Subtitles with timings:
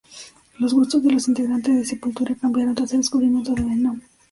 [0.57, 4.01] Los gustos de los integrantes de Sepultura cambiaron tras el descubrimiento de Venom.